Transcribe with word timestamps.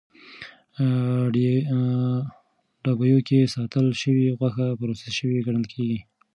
ډبیو 2.83 3.19
کې 3.27 3.39
ساتل 3.55 3.85
شوې 4.01 4.27
غوښه 4.37 4.65
پروسس 4.79 5.11
شوې 5.19 5.39
ګڼل 5.47 5.65
کېږي. 5.73 5.99